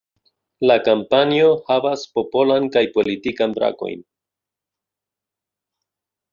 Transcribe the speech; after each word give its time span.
La 0.69 0.77
kampanjo 0.87 1.51
havas 1.67 2.07
Popolan 2.15 2.67
kaj 2.77 2.83
Politikan 2.97 3.55
brakojn. 3.61 4.05